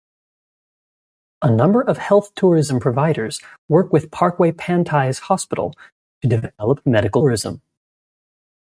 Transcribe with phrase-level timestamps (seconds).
[1.43, 5.75] A number of health-tourism providers work with Parkway Pantai's hospitals
[6.23, 7.61] to develop medical tourism.